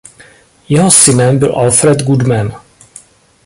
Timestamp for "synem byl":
0.91-1.55